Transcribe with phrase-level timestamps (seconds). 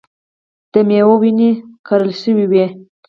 [0.71, 1.49] د مېوو ونې
[1.87, 2.65] کرل شوې وې.